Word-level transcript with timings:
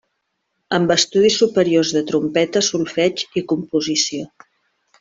Amb 0.77 0.93
estudis 0.95 1.37
superiors 1.41 1.91
de 1.97 2.03
trompeta, 2.13 2.65
solfeig 2.71 3.23
i 3.43 3.45
composició. 3.55 4.27